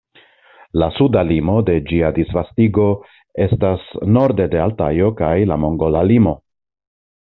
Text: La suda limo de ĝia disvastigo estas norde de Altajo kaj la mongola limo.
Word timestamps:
La 0.83 0.87
suda 0.99 1.21
limo 1.31 1.57
de 1.67 1.75
ĝia 1.91 2.09
disvastigo 2.15 2.87
estas 3.45 3.85
norde 4.17 4.49
de 4.55 4.63
Altajo 4.65 5.11
kaj 5.21 5.33
la 5.53 5.59
mongola 5.67 6.03
limo. 6.15 6.35